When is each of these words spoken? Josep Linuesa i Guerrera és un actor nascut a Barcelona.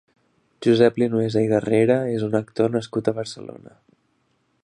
Josep 0.67 0.95
Linuesa 1.01 1.43
i 1.47 1.51
Guerrera 1.51 1.99
és 2.15 2.25
un 2.29 2.39
actor 2.41 2.73
nascut 2.79 3.11
a 3.11 3.15
Barcelona. 3.21 3.77